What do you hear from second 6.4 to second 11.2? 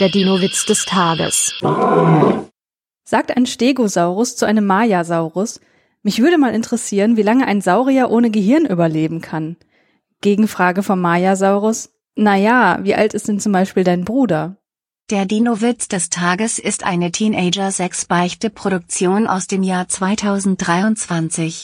interessieren, wie lange ein Saurier ohne Gehirn überleben kann. Gegenfrage vom